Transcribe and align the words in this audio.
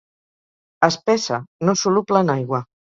Espessa, 0.89 1.41
no 1.71 1.79
soluble 1.85 2.27
en 2.29 2.37
aigua. 2.41 2.67